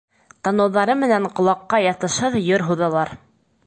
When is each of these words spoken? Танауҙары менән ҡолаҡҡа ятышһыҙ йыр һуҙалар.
Танауҙары 0.47 0.95
менән 1.03 1.29
ҡолаҡҡа 1.41 1.83
ятышһыҙ 1.87 2.43
йыр 2.45 2.69
һуҙалар. 2.71 3.19